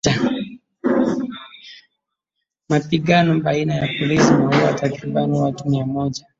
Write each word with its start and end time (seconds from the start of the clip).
Mapigano 2.69 3.39
baina 3.39 3.75
ya 3.75 3.87
polisi 3.87 4.31
yameuwa 4.33 4.73
takriban 4.73 5.31
watu 5.31 5.69
mia 5.69 5.85
moja. 5.85 6.25